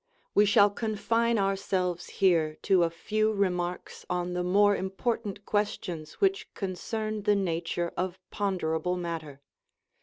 We 0.33 0.47
shall 0.47 0.71
confine 0.71 1.37
ourselves 1.37 2.07
here 2.09 2.55
to 2.63 2.81
a 2.81 2.89
few 2.89 3.31
remarks 3.31 4.03
on 4.09 4.33
the 4.33 4.41
more 4.41 4.75
important 4.75 5.45
questions 5.45 6.13
which 6.13 6.51
concern 6.55 7.21
the 7.21 7.35
nat 7.35 7.77
ure 7.77 7.93
of 7.95 8.17
ponderable 8.31 8.97
matter. 8.97 9.41